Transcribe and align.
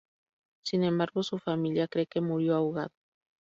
Sin 0.63 0.83
embargo 0.83 1.21
su 1.21 1.37
familia 1.37 1.87
cree 1.87 2.07
que 2.07 2.21
murió 2.21 2.55
ahogado. 2.55 2.89